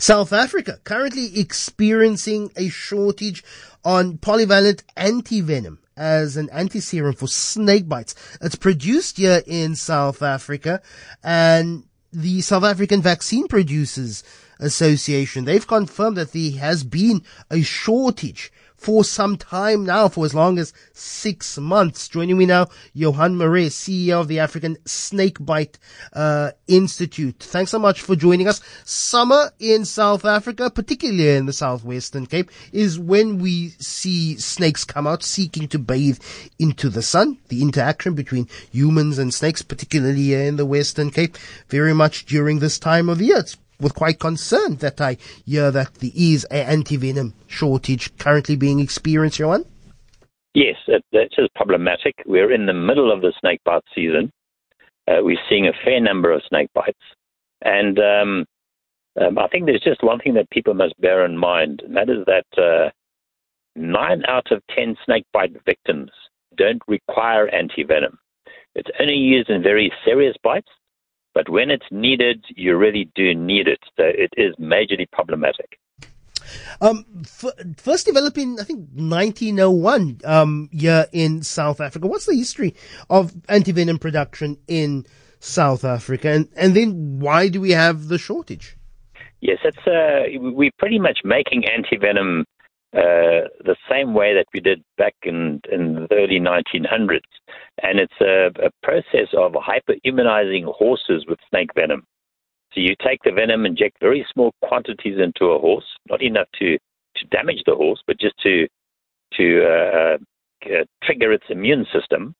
[0.00, 3.44] South Africa currently experiencing a shortage
[3.84, 8.14] on polyvalent antivenom as an antiserum for snake bites.
[8.40, 10.80] It's produced here in South Africa
[11.22, 14.24] and the South African Vaccine Producers
[14.58, 20.34] Association, they've confirmed that there has been a shortage for some time now, for as
[20.34, 22.08] long as six months.
[22.08, 25.78] Joining me now, Johan Marais, CEO of the African Snakebite
[26.14, 27.38] uh, Institute.
[27.40, 28.62] Thanks so much for joining us.
[28.86, 35.06] Summer in South Africa, particularly in the southwestern Cape, is when we see snakes come
[35.06, 36.18] out seeking to bathe
[36.58, 37.36] into the sun.
[37.48, 41.36] The interaction between humans and snakes, particularly in the Western Cape,
[41.68, 43.40] very much during this time of year.
[43.40, 48.80] It's with quite concerned that I hear that there is an antivenom shortage currently being
[48.80, 49.64] experienced, Johan.
[50.54, 52.14] Yes, it, it is problematic.
[52.26, 54.32] We're in the middle of the snake bite season.
[55.06, 56.98] Uh, we're seeing a fair number of snake bites.
[57.62, 58.46] And um,
[59.20, 62.08] um, I think there's just one thing that people must bear in mind, and that
[62.08, 62.90] is that uh,
[63.76, 66.10] nine out of ten snake bite victims
[66.56, 68.16] don't require antivenom.
[68.74, 70.68] It's only used in very serious bites
[71.34, 73.80] but when it's needed, you really do need it.
[73.96, 75.78] So it is majorly problematic.
[76.80, 82.06] Um, f- first developed in, I think, 1901, um, here in South Africa.
[82.06, 82.74] What's the history
[83.08, 85.06] of antivenom production in
[85.38, 86.30] South Africa?
[86.30, 88.76] And, and then why do we have the shortage?
[89.40, 92.44] Yes, it's, uh, we're pretty much making antivenom
[92.92, 97.20] uh, the same way that we did back in, in the early 1900s.
[97.82, 102.04] And it's a, a process of hyperimmunizing horses with snake venom.
[102.72, 106.78] So you take the venom, inject very small quantities into a horse, not enough to,
[107.16, 108.66] to damage the horse, but just to
[109.34, 110.18] to uh,
[110.66, 112.34] uh, trigger its immune system,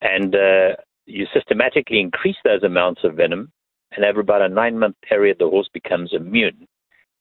[0.00, 0.74] and uh,
[1.06, 3.52] you systematically increase those amounts of venom,
[3.92, 6.66] and over about a nine month period, the horse becomes immune.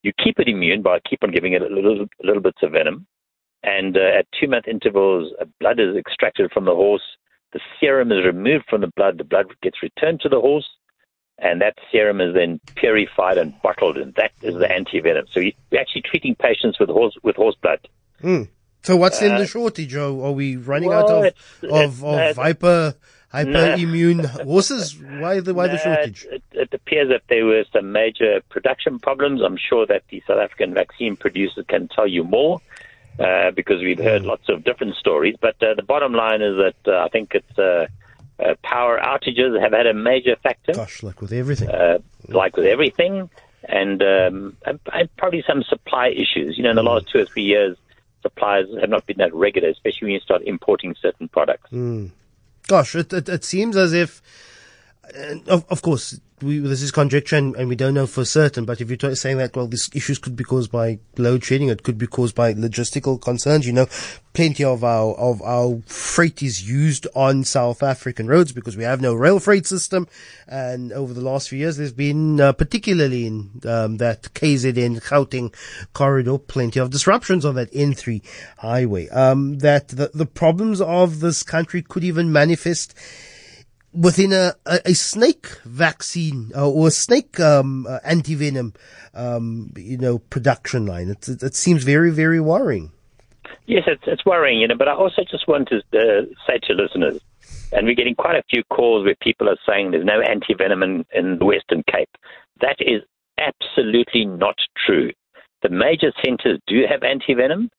[0.03, 3.07] You keep it immune by keep on giving it a little, little bits of venom.
[3.63, 7.01] And uh, at two month intervals, blood is extracted from the horse.
[7.53, 9.17] The serum is removed from the blood.
[9.17, 10.67] The blood gets returned to the horse.
[11.39, 13.97] And that serum is then purified and bottled.
[13.97, 15.23] And that is the antivenom.
[15.31, 15.41] So
[15.71, 17.79] we're actually treating patients with horse, with horse blood.
[18.21, 18.49] Mm.
[18.83, 19.95] So what's uh, in the uh, shortage?
[19.95, 22.95] Are, are we running well, out of, it's, of, of uh, hyper
[23.33, 24.97] hyperimmune horses?
[24.99, 26.25] Why the why no, the shortage?
[26.29, 29.41] It, it, appears that there were some major production problems.
[29.41, 32.61] I'm sure that the South African vaccine producers can tell you more.
[33.19, 34.25] Uh, because we've heard mm.
[34.25, 37.59] lots of different stories, but uh, the bottom line is that uh, I think it's
[37.59, 37.85] uh,
[38.39, 40.73] uh, power outages have had a major factor.
[40.73, 41.69] Gosh, like with everything,
[42.27, 43.29] like with everything,
[43.65, 46.57] and, um, and, and probably some supply issues.
[46.57, 46.87] You know, in the mm.
[46.87, 47.77] last two or three years,
[48.23, 51.69] suppliers have not been that regular, especially when you start importing certain products.
[51.71, 52.09] Mm.
[52.67, 54.21] Gosh, it, it, it seems as if,
[55.47, 58.81] of, of course, we, this is conjecture and, and, we don't know for certain, but
[58.81, 61.97] if you're saying that, well, these issues could be caused by load shedding, it could
[61.97, 63.65] be caused by logistical concerns.
[63.65, 63.87] You know,
[64.33, 69.01] plenty of our, of our freight is used on South African roads because we have
[69.01, 70.07] no rail freight system.
[70.47, 75.53] And over the last few years, there's been, uh, particularly in, um, that KZN Gauteng
[75.93, 78.21] corridor, plenty of disruptions on that N3
[78.57, 79.09] highway.
[79.09, 82.95] Um, that the, the problems of this country could even manifest
[83.93, 88.75] within a, a, a, snake vaccine uh, or a snake um, uh, antivenom,
[89.13, 91.09] um, you know, production line.
[91.09, 92.91] It, it, it, seems very, very worrying.
[93.65, 94.75] Yes, it's, it's worrying, you know.
[94.77, 97.19] But I also just want to uh, say to listeners,
[97.71, 101.05] and we're getting quite a few calls where people are saying there's no antivenom in,
[101.13, 102.09] in the Western Cape.
[102.61, 103.01] That is
[103.37, 104.55] absolutely not
[104.85, 105.11] true.
[105.61, 107.69] The major centres do have antivenom,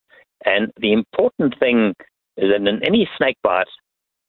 [0.44, 1.94] and the important thing
[2.36, 3.66] is that in any snake bite,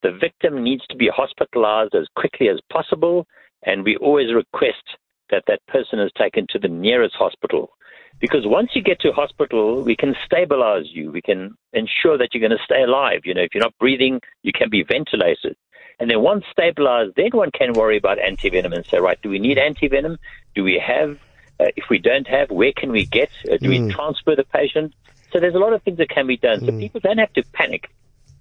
[0.05, 3.25] the victim needs to be hospitalized as quickly as possible,
[3.63, 4.85] and we always request
[5.31, 7.71] that that person is taken to the nearest hospital.
[8.19, 11.11] Because once you get to hospital, we can stabilize you.
[11.11, 13.21] We can ensure that you're going to stay alive.
[13.23, 15.55] You know, if you're not breathing, you can be ventilated.
[15.99, 19.39] And then once stabilized, then one can worry about antivenom and say, right, do we
[19.39, 20.17] need antivenom?
[20.53, 21.17] Do we have?
[21.59, 23.29] Uh, if we don't have, where can we get?
[23.51, 23.87] Uh, do mm.
[23.87, 24.93] we transfer the patient?
[25.31, 26.59] So there's a lot of things that can be done.
[26.59, 26.79] So mm.
[26.79, 27.89] people don't have to panic.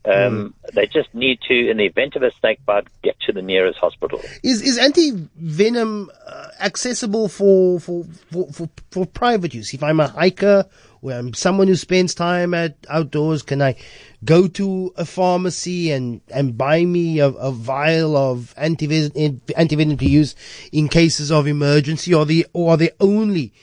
[0.07, 0.75] Um, mm.
[0.75, 3.79] They just need to, in the event of a snake bite, get to the nearest
[3.79, 4.21] hospital.
[4.43, 9.73] Is is anti venom uh, accessible for, for, for for for private use?
[9.73, 10.67] If I'm a hiker
[11.01, 13.77] or I'm someone who spends time at outdoors, can I
[14.23, 20.07] go to a pharmacy and and buy me a, a vial of anti venom to
[20.07, 20.35] use
[20.71, 23.55] in cases of emergency, or the or are they only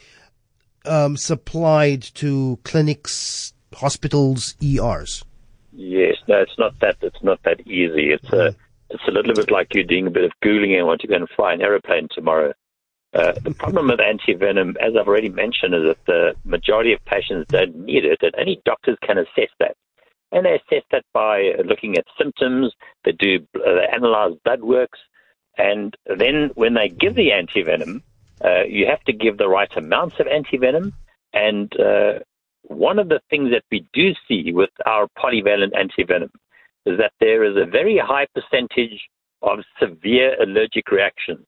[0.85, 5.23] um, supplied to clinics, hospitals, ERs?
[5.73, 6.97] Yes, no, it's not that.
[7.01, 8.11] It's not that easy.
[8.11, 8.55] It's a,
[8.89, 11.15] it's a little bit like you doing a bit of googling and want to go
[11.15, 12.53] and fly an aeroplane tomorrow.
[13.13, 17.47] Uh, the problem with antivenom, as I've already mentioned, is that the majority of patients
[17.49, 19.75] don't need it, and only doctors can assess that.
[20.31, 22.73] And they assess that by looking at symptoms,
[23.03, 24.99] they do uh, they analyze blood works,
[25.57, 28.01] and then when they give the antivenom,
[28.43, 30.93] uh, you have to give the right amounts of antivenom.
[31.33, 32.19] And uh,
[32.71, 36.29] one of the things that we do see with our polyvalent antivenom
[36.85, 38.99] is that there is a very high percentage
[39.41, 41.45] of severe allergic reactions.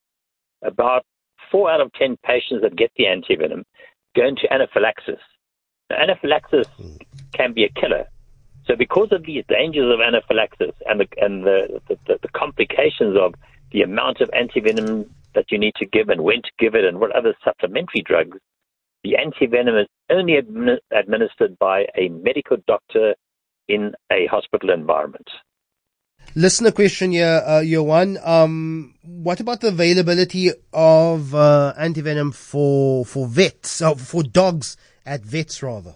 [0.63, 1.05] About
[1.51, 3.63] four out of ten patients that get the antivenom
[4.15, 5.19] go into anaphylaxis.
[5.89, 6.67] Now, anaphylaxis
[7.33, 8.05] can be a killer.
[8.65, 13.33] So, because of these dangers of anaphylaxis and the and the, the, the complications of
[13.71, 16.99] the amount of antivenom that you need to give and when to give it and
[16.99, 18.37] what other supplementary drugs,
[19.03, 23.15] the antivenom is only admi- administered by a medical doctor
[23.67, 25.29] in a hospital environment.
[26.35, 28.17] Listener question here, uh, Johan.
[28.23, 35.21] Um, what about the availability of uh, antivenom for for vets, uh, for dogs at
[35.21, 35.95] vets rather?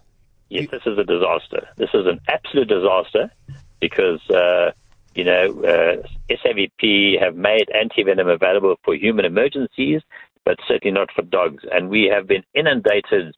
[0.50, 1.68] Yes, this is a disaster.
[1.78, 3.32] This is an absolute disaster
[3.80, 4.72] because uh,
[5.16, 10.02] you know uh, SAVP have made antivenom available for human emergencies,
[10.48, 11.66] but certainly not for dogs.
[11.74, 13.36] And we have been inundated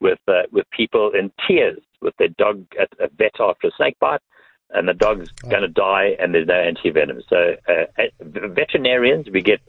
[0.00, 3.98] with uh, with people in tears with their dog at a vet after a snake
[3.98, 4.20] bite,
[4.70, 5.48] and the dog's oh.
[5.48, 7.20] going to die, and there's no antivenom.
[7.28, 9.60] So uh, veterinarians, we get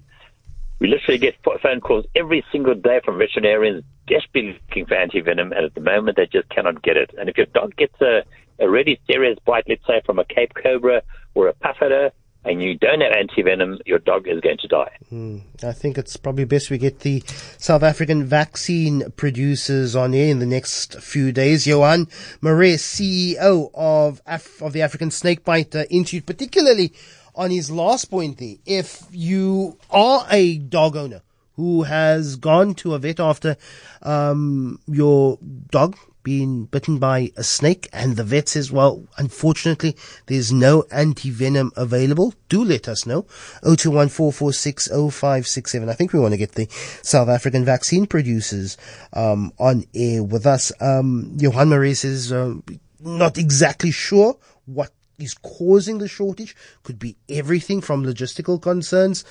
[0.79, 5.65] we literally get phone calls every single day from veterinarians desperately looking for antivenom, and
[5.65, 7.09] at the moment they just cannot get it.
[7.17, 8.21] And if your dog gets a,
[8.59, 11.01] a really serious bite, let's say from a Cape Cobra
[11.33, 12.11] or a puff adder,
[12.45, 14.91] and you don't have antivenom, your dog is going to die.
[15.11, 17.23] Mm, I think it's probably best we get the
[17.57, 21.65] South African vaccine producers on here in the next few days.
[21.65, 22.07] Johan
[22.41, 26.93] Marais, CEO of Af- of the African Snakebite Institute, particularly
[27.35, 28.55] on his last point there.
[28.65, 31.21] If you are a dog owner
[31.55, 33.57] who has gone to a vet after
[34.01, 35.37] um, your
[35.69, 39.95] dog been bitten by a snake and the vet says, well, unfortunately,
[40.27, 42.33] there's no anti-venom available.
[42.49, 43.23] Do let us know.
[43.63, 45.89] 0214460567.
[45.89, 46.67] I think we want to get the
[47.01, 48.77] South African vaccine producers,
[49.13, 50.71] um, on air with us.
[50.79, 52.55] Um, Johan Marais is, uh,
[52.99, 56.55] not exactly sure what is causing the shortage.
[56.83, 59.25] Could be everything from logistical concerns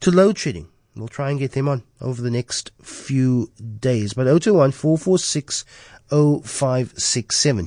[0.00, 0.68] to load shedding.
[0.96, 3.50] We'll try and get them on over the next few
[3.80, 4.12] days.
[4.12, 5.64] But 021 446
[6.10, 7.66] 0567.